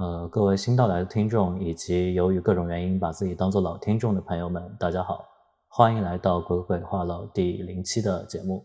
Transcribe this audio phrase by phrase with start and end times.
[0.00, 5.26] 呃，各位新到来的听众，以及由于各种原因把自己当做老听众的朋友们，大家好，
[5.68, 8.64] 欢迎来到《鬼鬼话唠》第零期的节目。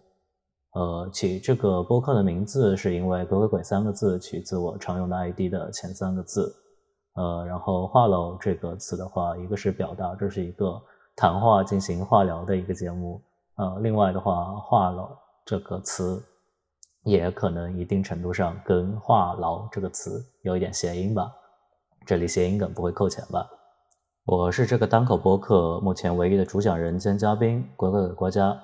[0.75, 6.55] 呃，起这个播客的名字是因为“鬼鬼鬼”三个字取自我常用的 ID 的前三个字。
[7.15, 10.81] 呃，然后“话唠”这个词的话，一个是表达这是一个
[11.17, 13.21] 谈话进行话聊的一个节目。
[13.57, 15.09] 呃，另外的话，“话唠”
[15.45, 16.23] 这个词。
[17.05, 21.31] 也可能一定程度上跟“话痨”这个词有一点谐音吧，
[22.03, 23.47] 这里谐音梗不会扣钱吧？
[24.25, 28.59] 我是这个单口播客目前唯一的主讲人兼嘉宾，鬼鬼鬼郭嘉。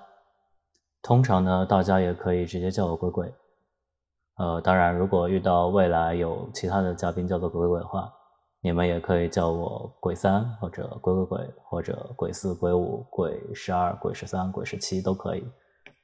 [1.04, 3.32] 通常呢，大家也可以直接叫我鬼鬼。
[4.38, 8.12] 呃，当然，如果遇到未来有其他的嘉宾叫做鬼鬼的话，
[8.62, 15.46] 你们也可以叫我鬼三或者鬼鬼鬼或者鬼四、鬼五、鬼十二、鬼十三、鬼十七都可以。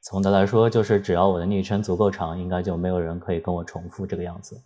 [0.01, 4.61] 总的来说，就是只要我的昵称足够长，应该就没有人可以跟我重复这个样子。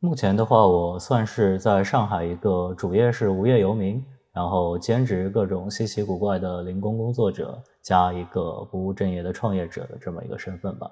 [0.00, 4.02] 目前的话，我算是在上海一个主业是无业游民，
[4.32, 10.90] 然后兼职各种稀奇古怪的零工工作者，加一个不务正业的创业者的这么一个身份吧。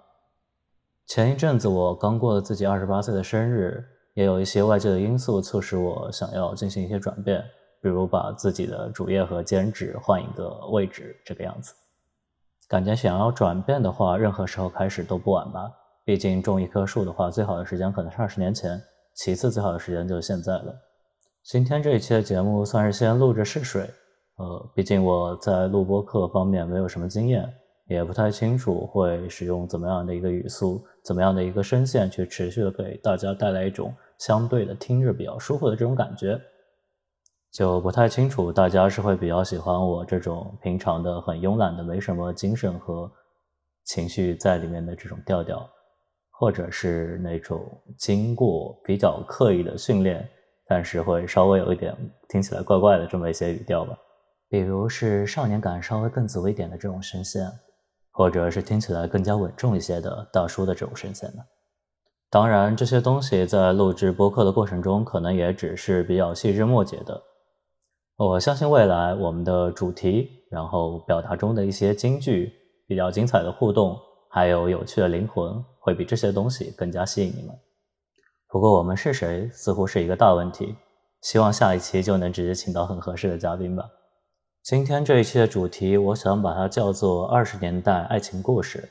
[1.07, 3.83] 前一阵子我刚过了自己二十八岁的生日，
[4.15, 7.41] 也有一些外界的因素促使我想要进行一些转变，
[7.81, 11.73] 比如把自己的主业和兼职换一个位置，这个样子。
[12.69, 15.71] 感觉想要转变的话，任何时候开始都不晚吧。
[16.05, 18.81] 毕竟种一棵树的话，最好的时间可能是二十年前，
[19.15, 20.75] 其次最好的时间就是现在了。
[21.45, 23.89] 今天这一期的节目算是先录着试水，
[24.39, 27.49] 呃，毕竟我在录播课方面没有什么经验，
[27.87, 36.41] 也不太清楚会使用怎么样的一个语速，怎么样的一个声线去持续的给大家带来一种相对的听着比较舒服的这种感觉。
[37.57, 43.11] 就不太清楚，大家是会比较喜欢我这种平常的很慵懒的、没什么精神和
[43.87, 45.67] 情绪在里面的这种调调，
[46.33, 50.29] 或者是那种经过比较刻意的训练，
[50.69, 51.97] 但是会稍微有一点
[52.29, 53.97] 听起来怪怪的这么一些语调吧。
[54.51, 57.51] 比如是少年感稍微更足一点的这种声线，
[58.11, 61.43] 或者是听起来更加稳重一些的大叔的这种声线呢。
[62.29, 67.19] 当然，这些东西在录制播客的过程中，可能也只是比较细枝末节的。
[68.19, 72.51] 我相信未来我们的主题，然后表达中的一些金句，
[72.87, 73.95] 比较精彩的互动，
[74.31, 77.55] 还有有趣的灵魂，会比这些东西更加吸引你们。
[78.49, 80.75] 不过我们是谁，似乎是一个大问题。
[81.21, 83.85] 希望下一期就能直接请到很合适的嘉宾吧。
[84.63, 88.89] 今天这一期的主题，我想把它叫做二十年代爱情故事。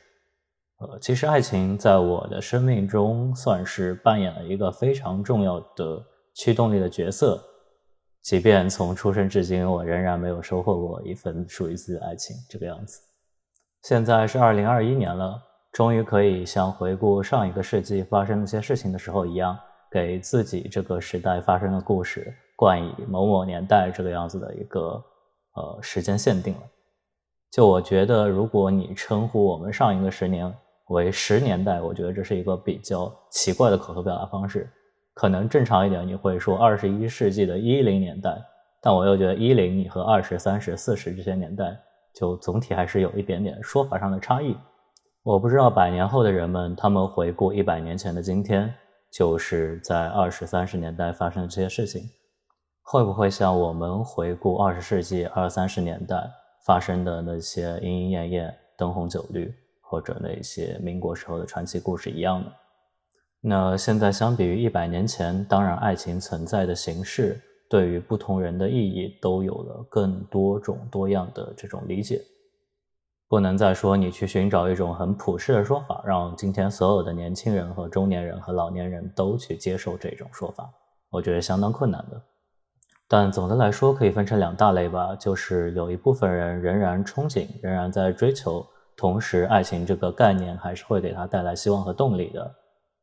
[0.77, 7.41] 呃，其实爱情在我的生命中算是扮演了一个非常重要的驱动力的角色。
[8.25, 12.99] 即便从出生至今，我仍然没有收获过一份属于自己的爱情，这个样子。
[13.83, 15.39] 现在是二零二一年了，
[15.71, 19.55] 终于可以像回顾上一个世纪发生那些事情的时候一样，
[19.91, 24.99] 给自己这个时代发生的故事冠以某某年代这个样子的一个
[25.53, 26.61] 呃时间限定了。
[27.51, 30.51] 就我觉得，如果你称呼我们上一个十年
[30.87, 34.67] 为十年代，我觉得这是一个比较奇怪的口头表达方式。
[35.15, 38.37] 可能正常一点，你会说二十一世纪的一零年代，
[38.81, 41.75] 但我又觉得一零你和二十三十四十这些年代，
[42.13, 44.55] 就总体还是有一点点说法上的差异。
[45.23, 48.71] 我不知道百年后的人们，他们回顾一百年前的今天，
[49.09, 52.03] 就是在二十三十年代发生的这些事情，
[52.83, 56.29] 会不会像我们回顾二十世纪二三十年代
[56.65, 59.49] 发生的那些莺莺燕燕、灯红酒绿，
[59.81, 62.51] 或者那些民国时候的传奇故事一样呢？
[63.47, 67.39] 那现在相比于一百年前，当然爱情存在的形式
[67.69, 72.19] 对于不同人的意义都有了更多种多样的这种理解，
[73.29, 80.67] 不能再说你去寻找一种很普世的说法，让今天所有的年轻人和中年人和老年人都去接受这种说法，
[81.11, 82.19] 我觉得相当困难的。
[83.07, 88.65] 但总的来说，可以分成两大类吧，就是有一部分人仍然憧憬，仍然在追求，
[88.97, 92.55] 同时爱情这个概念还是会给他带来希望和动力的。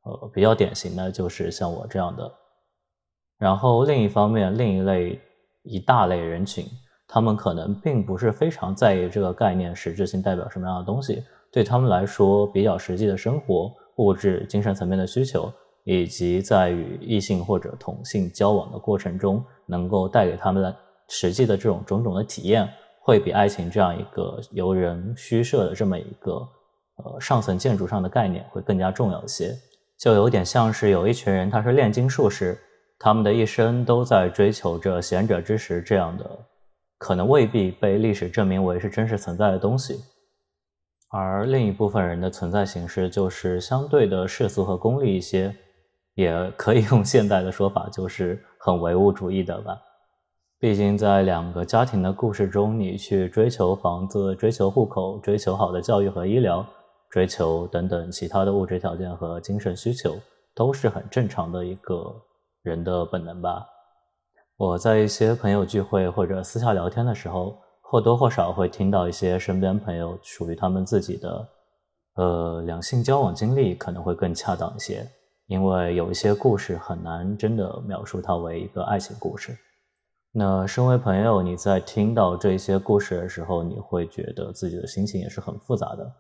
[0.05, 2.33] 呃，比较典型的就是像我这样的，
[3.39, 5.21] 然后另一方面，另一类
[5.63, 6.65] 一大类人群，
[7.07, 11.23] 他们可能并不是非常在意这个概念实质性代表什么样的东西，
[11.53, 15.53] 对他们来说，比较实际的生活、物质、精神层面的需求，
[15.85, 20.77] 以及在与异性或者同性交往的过程中，能够带给他们的
[21.09, 22.69] 实际的这种种种的体验，
[23.03, 26.33] 会比爱情这样一个由人虚设的这么一个
[26.97, 29.55] 呃上层建筑上的概念会更加重要一些。
[30.03, 32.59] 就有点像是有一群人，他是炼金术士，
[32.99, 36.29] 他们的一生都在追求着贤者之石这样的，
[36.99, 40.01] 可能未必被历史证明为是真实存在的东西。
[41.11, 45.55] 而另一部分人的存在形式就是相对的世俗和功利一些，
[46.15, 49.79] 也可以用现代的说法，就是很唯物主义的吧。
[50.59, 56.67] 毕竟在两个家庭的故事中，你去追求房子、追求户口、追求好的教育和医疗、
[57.13, 60.17] 追求等等其他的物质条件和精神需求，
[60.55, 62.11] 都是很正常的一个
[62.63, 63.67] 人的本能吧。
[64.57, 71.49] 我在一些朋友聚会或者私下聊天的时候，或多或少会听到一些身边朋友属于他们自己的，
[72.15, 75.07] 呃，两性交往经历可能会更恰当一些，
[75.49, 79.55] 因为有一些故事很难真的描述它为一个爱情故事。
[80.33, 86.11] 那身为朋友，你在听到这些故事的时候，你会觉得自己的心情也是很复杂的。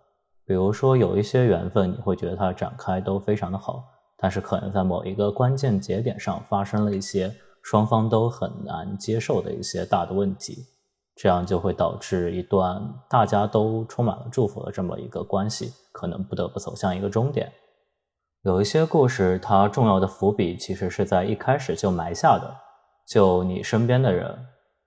[0.44, 3.84] 比如说，有一些缘分，你会觉得它展开都非常的好，
[4.18, 10.66] 但是可能在某一个关键节点上发生了一些双方都很难接受的一些大的问题，
[11.14, 17.52] 这样就会导致一段大家都充满了祝福的这么一个关系，可能不得不走向一个终点。
[18.42, 22.52] 有一些故事，它重要的伏笔其实是在一开始就埋下的。
[23.06, 24.36] 就你身边的人，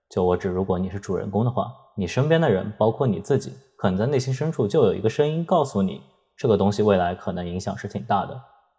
[0.10, 3.54] 就我指，如果你是主人公的话，你身边的人，包括你自己，
[3.86, 6.02] 可能在内心深处就有一个声音告诉你，
[6.36, 8.36] 这个东西未来可能影响是挺大的，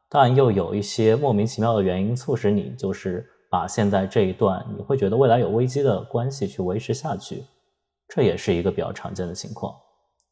[0.09, 7.45] 但又有一些莫名其妙的原因促使你，就是把现在这一段你会觉得未来有危机的关系去维持下去，
[8.09, 9.73] 这也是一个比较常见的情况。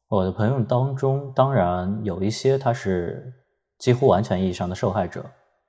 [0.09, 3.33] 我的朋友当中，当然有一些他是
[3.79, 5.23] 几乎完全意义上的受害者，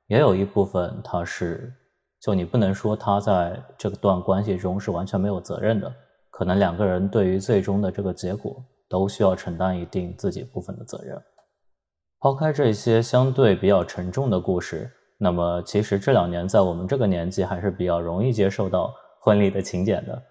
[0.09, 1.73] 也有一部分他是。
[2.21, 5.95] 就你不能说他在这段关系中是完全没有责任的，
[6.29, 11.21] 可能两个人对于最终的这个结果都需要承担一定自己部分的责任。
[12.19, 20.23] 抛开这些相对比较沉重的故事，那么其实这两年在我们这个年纪还是比较容易接受到婚礼的请柬的。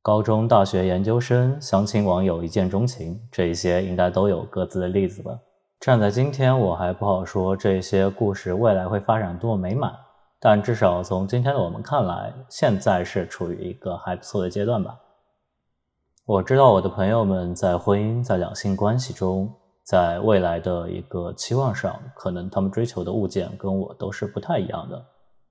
[0.00, 5.38] 高中、大学、研究生、相亲、网友、一见钟情，这一些应该都有各自的例子吧。
[5.78, 9.92] 站在今天，我还不好说这些故事未来会发展多么美满。
[10.40, 14.98] 但至少从今天的我们看来，现在是处于一个还不错的阶段吧。
[16.24, 19.52] 我知道我的朋友们在婚姻、在两性关系中，
[19.84, 25.04] 在未来的一个期望上，可能他们追求的物件跟我都是不太一样的，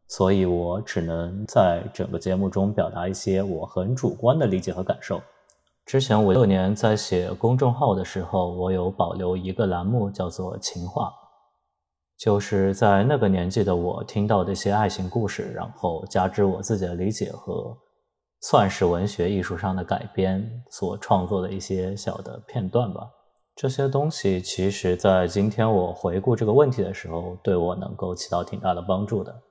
[0.07, 5.21] 所以我只能在整个节目中表达一些我很主观的理解和感受。
[5.85, 11.11] 之前我六年在写公众号的时候，我有保留一个栏目，叫做“情话”。
[12.17, 17.75] 就是在那个年纪的我听到的一些爱情故事，然后加之我自己的理解和
[18.41, 23.09] 算是文学艺术上的改编所创作的一些小的片段吧。
[23.55, 29.41] 这些东西其实，在今天我回顾这个问题的时候，对我能够起到挺大的帮助的。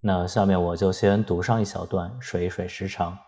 [0.00, 3.18] 那下面我就先读上一小段，水一水时长。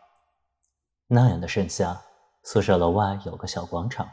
[1.09, 2.01] 那样的盛夏，
[2.45, 4.09] 宿舍楼外有个小广场，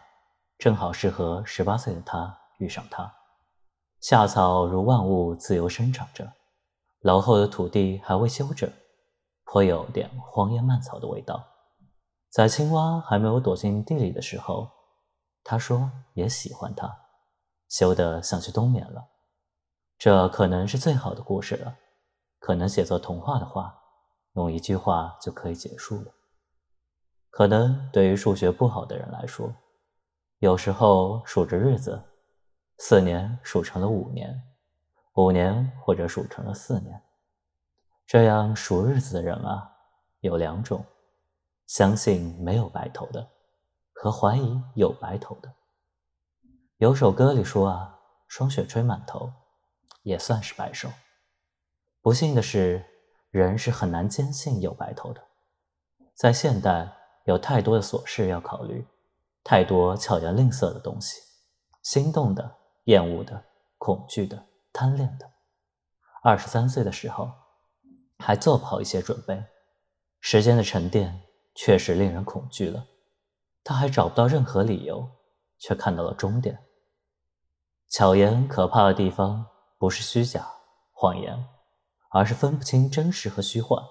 [0.58, 3.10] 正好适合十八岁的他遇上她。
[4.02, 6.28] 夏草如万物自由生长着，
[7.02, 8.70] 楼后的土地还未修整，
[9.48, 11.42] 颇有点荒烟蔓草的味道。
[12.30, 14.70] 在青蛙还没有躲进地里的时候，
[15.42, 16.94] 他说也喜欢它，
[17.70, 19.08] 羞得想去冬眠了。
[19.98, 21.76] 这可能是最好的故事了，
[22.40, 23.74] 可能写作童话的话，
[24.34, 26.12] 用一句话就可以结束了。
[27.30, 29.56] 可能对于数学不好的人来说，
[30.40, 32.04] 有时候数着日子。
[32.80, 34.40] 四年数成了五年，
[35.16, 37.02] 五年或者数成了四年，
[38.08, 39.70] 这样数日子的人啊，
[40.22, 40.86] 有两种：
[41.66, 43.28] 相信没有白头的，
[43.92, 45.54] 和怀疑有白头的。
[46.78, 48.00] 有首歌里说啊，
[48.30, 49.30] 霜雪吹满头，
[50.04, 50.90] 也算是白首。
[52.02, 52.82] 不幸的是，
[53.30, 55.22] 人是很难坚信有白头的。
[56.16, 56.90] 在现代，
[57.26, 58.88] 有太多的琐事要考虑，
[59.44, 61.22] 太多巧言令色的东西，
[61.84, 62.56] 心动的。
[62.88, 63.44] 厌恶的、
[63.78, 65.30] 恐惧的、贪恋的。
[66.24, 67.30] 二十三岁的时候，
[68.20, 69.44] 还做不好一些准备，
[70.20, 71.22] 时间的沉淀
[71.56, 72.86] 确实令人恐惧了。
[73.64, 75.10] 他还找不到任何理由，
[75.60, 76.58] 却看到了终点。
[77.90, 79.46] 巧言可怕的地方
[79.78, 80.48] 不是虚假、
[80.92, 81.48] 谎言，
[82.12, 83.82] 而是分不清真实和虚幻。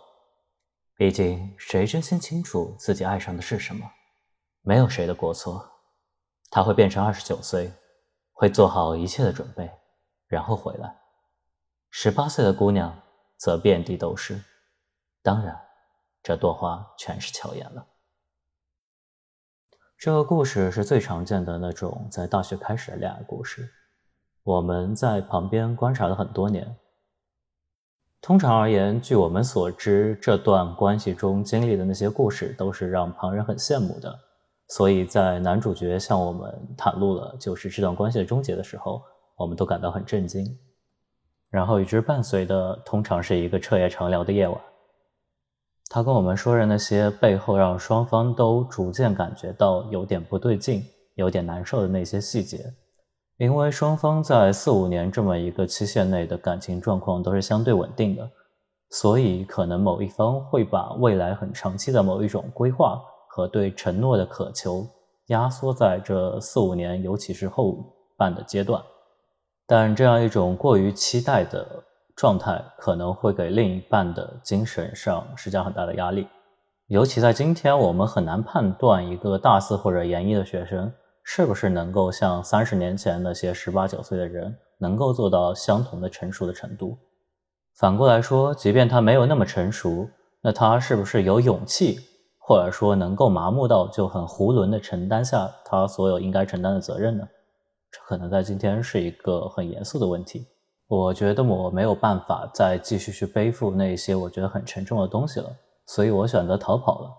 [0.97, 3.91] 毕竟，谁真心清楚自己爱上的是什么？
[4.63, 5.71] 没有谁的过错。
[6.51, 7.73] 他会变成二十九岁。
[8.39, 9.71] 会做好一切的准备，
[10.27, 10.95] 然后回来。
[11.89, 13.03] 十八岁的姑娘
[13.37, 14.41] 则遍地都是。
[15.23, 15.59] 当然，
[16.23, 17.87] 这朵花全是巧言了。
[19.99, 23.69] 这个故事是最常见的那种在大学开始的恋爱故事。
[24.43, 26.77] 我们在旁边观察了很多年。
[28.21, 34.19] 通常而言，据我们所知，这段关系中经历的那些故事，都是让旁人很羡慕的。
[34.69, 39.03] 所以在男主角向我们袒露了就是这段关系的终结的时候，
[39.37, 40.59] 我们都感到很震惊。
[41.51, 44.61] 然后与之伴随的通常是一个彻夜长聊的夜晚。
[45.89, 50.83] 他跟我们说着那些背后让双方都逐渐感觉到有点不对劲、
[51.15, 52.59] 有点难受的那些细节，
[53.39, 58.29] 因为双方在四五年这么一个期限内的感情状况都是相对稳定的，
[58.91, 64.85] 所以可能某一方会把未来很长期的某一种规划和对承诺的渴求
[65.29, 67.77] 压缩在这四五年，尤其是后
[68.17, 68.83] 半的阶段。
[69.67, 71.67] 但这样一种过于期待的。
[72.19, 76.27] 状态可能会给另一半的精神上施加很大的压力，
[76.87, 80.91] 尤其在今天，我们很难判断一个大四或者研一的学生
[81.23, 86.97] 是不是能够像三十年前那些十八九岁的人能够做到相同的成熟的程度。
[87.79, 90.09] 反过来说，即便他没有那么成熟，
[90.41, 91.99] 那他是不是有勇气，
[92.39, 97.29] 或者说能够麻木到就很囫囵的承担下他所有应该承担的责任呢？
[98.05, 100.47] 可能在今天是一个很严肃的问题。
[100.89, 105.51] 我觉得我没有办法再继续去背负那些我觉得很沉重的东西了，
[105.87, 107.11] 所以我选择逃跑了。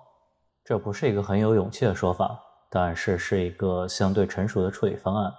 [0.64, 5.34] 这不是一个很有勇气的说法，但是是一个相对成熟的处理方案。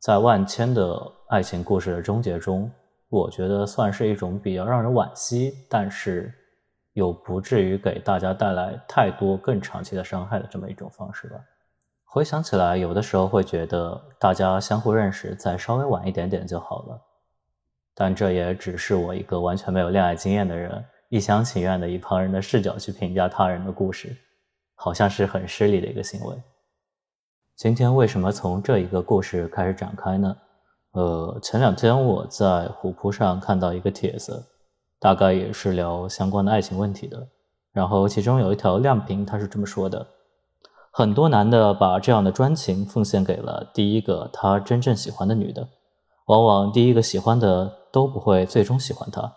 [0.00, 2.70] 在万千的爱情故事的终结中，
[3.08, 6.32] 我觉得算是一种比较让人惋惜，但是
[6.92, 11.36] 又不至于给大家带来太多更长期的伤害的这么一种方式吧。
[12.14, 17.00] 回想起来，有的时候会觉得大家相互认识再稍微晚一点点就好了。
[17.92, 24.16] 但这也只是我一个完全没有恋爱经验的人，一厢情愿的以旁人的视角去评价他人的故事，
[24.76, 26.40] 好像是很失礼的一个行为。
[27.56, 30.36] 今天为什么从这一个故事开始展开呢？
[30.92, 34.40] 呃，前两天我在虎扑上看到一个帖子，
[35.00, 37.26] 大概也是聊相关的爱情问题的。
[37.72, 40.06] 然后其中有一条亮评，他是这么说的：
[40.94, 45.68] 很多男的把这样的专情奉献给了第一个他真正喜欢的女的，
[46.26, 47.84] 往往第一个喜欢的。
[47.94, 49.34] 都不会最终喜欢他，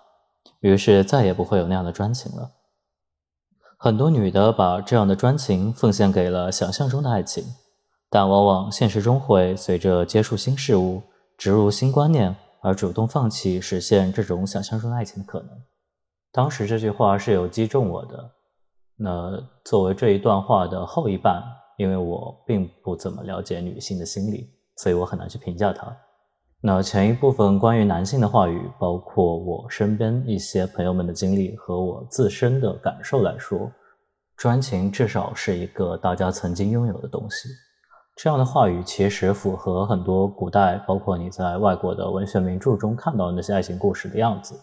[0.62, 2.50] 于是再也不会有那样的专情了。
[3.78, 7.46] 很多女的把这样的专情奉献给了想象中的爱情，
[8.10, 11.04] 但往往现实中会随着接触新事物、
[11.38, 15.50] 植入新观念而主动放弃实现这种想象中的爱情的可能。
[16.32, 18.32] 当时这句话是有击中我的。
[19.00, 19.32] 那
[19.64, 21.42] 作为这一段话的后一半，
[21.78, 25.96] 因为我并不怎么了解女性的心理，所以我很难去评价她。
[26.60, 33.72] 那前一部分关于男性的话语，包括我身边一些朋友们的经历和我自身的感受来说，
[34.36, 37.50] 专情至少是一个大家曾经拥有的东西。
[38.16, 44.60] 这样的话语其实符合很多古代，包括你在外国的文学名著中看到的那些爱情故事的样子，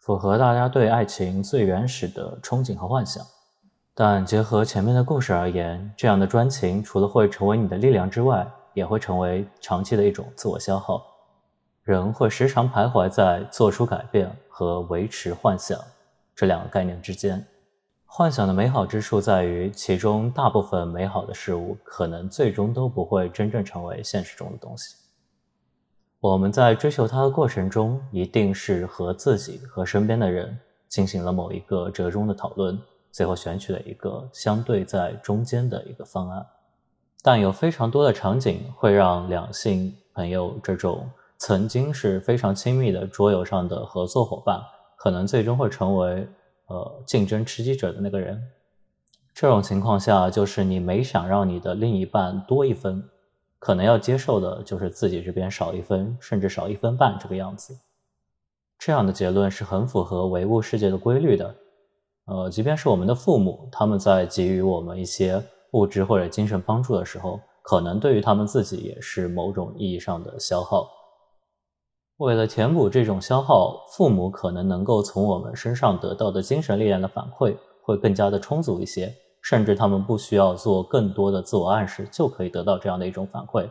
[0.00, 3.22] 符合大家对爱情最原始的憧憬和幻想。
[3.94, 11.02] 但结合前面的故事而言，这样的专情除了会成为你的力量之外，也会成为长期的一种自我消耗，
[11.82, 15.78] 人会时常徘徊在做出改变和维持幻想
[16.34, 17.44] 这两个概念之间。
[18.06, 24.96] 幻想的美好之处在于，其中大部分美好的事物可能最终都不会真正成为现实中的东西。
[26.20, 30.54] 我们在追求它的过程中，一定是和自己和身边的人
[30.86, 32.78] 进行了某一个折中的讨论，
[33.10, 36.46] 最后选取了一个相对在中间的一个方案。
[37.22, 41.08] 但有非常多的场景会让两性朋友这种
[41.38, 44.60] 曾经是非常亲密的桌游上的合作伙伴，
[44.98, 46.28] 可能最终会成为
[46.66, 48.38] 呃竞争吃鸡者的那个人。
[49.32, 53.02] 这种情况下，就是你没想让你的另一半多一分，
[53.60, 57.78] 可能要接受的就是自己这边少一分，甚至少一分半这个样子。
[58.76, 61.54] 这样的结论是很符合唯物世界的规律的。
[62.24, 65.40] 呃，即便是我们的父母，他们在给予我们一些。
[65.72, 70.90] 物质或者精神帮助的时候，可能对于他们自己也是某种意义上的消耗。
[72.16, 83.68] 为了填补这种消耗，父母可能能够从我们身上得到的精神力量的反馈会更加的充足一些，甚至他们不需要做更多的自我暗示就可以得到这样的一种反馈。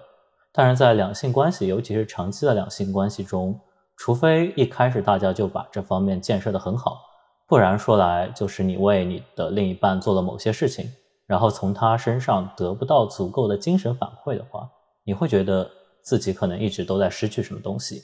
[0.52, 3.60] 但是在两性关系，尤其是长期的两性关系中，
[3.98, 7.00] 除非一开始大家就把这方面建设的很好，
[7.48, 10.90] 不然说来就是你为你的另一半做了某些事情。
[11.28, 14.68] 然后从他身上得不到足够的精神反馈的话，
[15.04, 15.70] 你会觉得
[16.02, 18.02] 自己可能一直都在失去什么东西。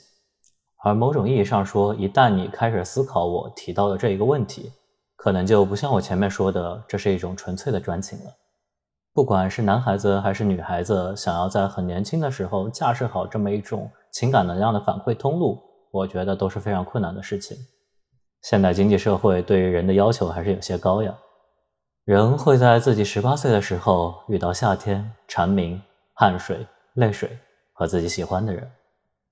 [0.84, 4.70] 而某种意义上说，一旦你开始思考我提到的这一个问题，
[5.16, 8.30] 可能就不像我前面说的，这是一种纯粹的专情了。
[9.12, 15.58] 不管是男孩子还是女孩子，想要在很年轻的时候架设好这么一种情感能量的反馈通路，
[15.90, 17.56] 我觉得都是非常困难的事情。
[18.42, 21.12] 现代经济社会对于人的要求还是有些高呀。
[22.04, 25.82] 人会在自己十八岁的时候遇到夏天、蝉鸣、
[26.12, 27.36] 汗水、泪水
[27.72, 28.70] 和自己喜欢的人，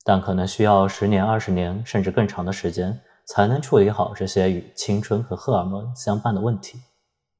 [0.02, 6.78] 但可能需要十年、二十年甚至更长的时间，才能处理好这些与青春和荷尔蒙相伴的问题。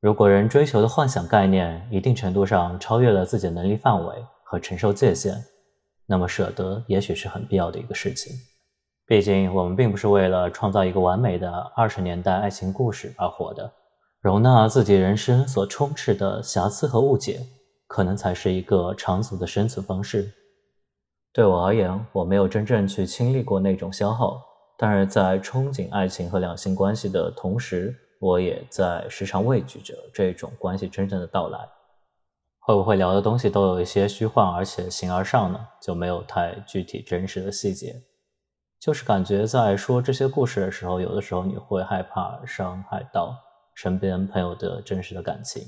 [0.00, 4.14] 如果人追求的幻想概念一定程度上超越了自己的能力范围
[4.45, 5.43] 和承受界限，
[6.07, 8.33] 那么舍得也许是很必要的一个事情。
[9.07, 13.71] 毕竟我们并不是为了创造一个完美的二十年代爱情故事而活的，
[14.21, 17.41] 容纳自己人生所充斥的瑕疵和误解，
[17.87, 20.33] 可能才是一个长足的生存方式。
[21.33, 24.41] 对我而言，我没有真正去经历过那种消耗，
[24.85, 31.59] 但是在憧憬爱情和两性关系的同时，我也在时常畏惧着这种关系真正的到来。
[32.61, 35.59] 会不会聊的东西都有一些虚幻而且形而上呢？
[35.81, 37.95] 就没有太具体真实的细节。
[38.79, 43.35] 就是感觉在说这些故事的时候，有的时候你会害怕伤害到
[43.75, 45.62] 身边朋友的真实的感情，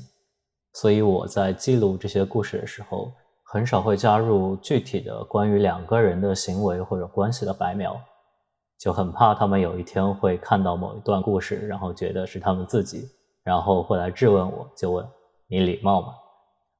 [0.74, 3.10] 所以我在记录这些故事的时候，
[3.44, 7.98] 很少会加入具体的关于两个人的行为或者关系的白描，
[8.78, 13.08] 就很怕他们有一天会看到某一段故事，然后觉得是他们自己，
[13.42, 15.06] 然后会来质问我，就问
[15.48, 16.08] 你礼貌吗？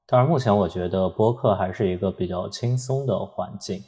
[0.07, 3.83] 当然，目前我觉得播客还是一个比较轻松的环境。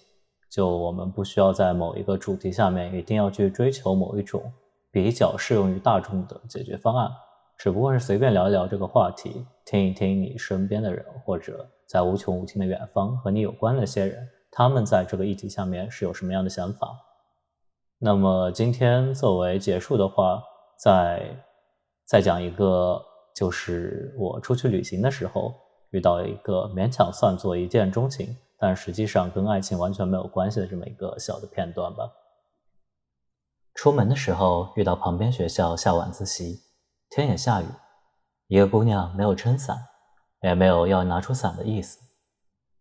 [0.50, 4.42] 就我们不需要在某一个主题下面一定要去追求某一种
[4.90, 7.10] 比较适用于大众的解决方案，
[7.58, 16.88] 只不过是随便聊一聊这个话题，听一听你身边的人或者在无穷无尽的远方和你有关的那些人，他们在这个议题下面是有什么样的想法。
[17.98, 20.42] 那么今天作为结束的话，
[20.78, 21.44] 再
[22.06, 23.00] 再讲一个，
[23.34, 25.54] 就是我出去旅行的时候
[25.90, 28.36] 遇到一个勉强算作一见钟情。
[28.60, 32.10] 但实际上跟爱情完全没有关系的这么一个小的片段吧。
[33.74, 36.58] 出门的时候遇到旁边学校下晚自习，
[37.08, 37.66] 天也下雨，
[38.48, 39.78] 一个姑娘没有撑伞，
[40.42, 42.00] 也没有要拿出伞的意思，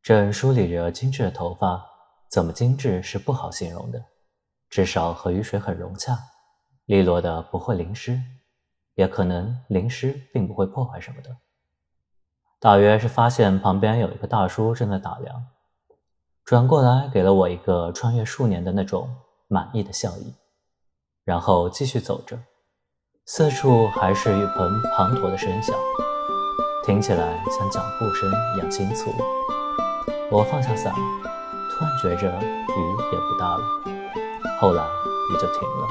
[0.02, 1.86] 正梳理着精致的头发，
[2.32, 4.04] 怎么精致是不好形容的，
[4.70, 6.18] 至少和雨水很融洽，
[6.86, 8.22] 利落的不会淋湿，
[8.96, 11.38] 也可能淋湿并不会破坏什么的。
[12.60, 15.46] 大约是发现旁边有一个大叔正在打量。
[16.44, 19.10] 转过来，给了我一个穿越数年的那种
[19.48, 20.34] 满意的笑意，
[21.24, 22.40] 然后继续走着，
[23.26, 25.76] 四处还是一盆滂沱的声响，
[26.86, 29.14] 听起来像脚步声一样清脆。
[30.32, 30.94] 我放下伞，
[31.70, 33.64] 突然觉着雨也不大了，
[34.60, 34.84] 后来
[35.30, 35.88] 雨就停了。